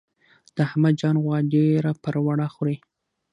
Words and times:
د 0.55 0.57
احمد 0.67 0.93
جان 1.01 1.15
غوا 1.23 1.37
ډیره 1.53 1.91
پروړه 2.03 2.47
خوري. 2.53 2.77